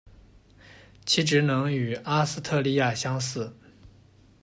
[1.05, 3.55] 其职能与阿斯特莉亚相似。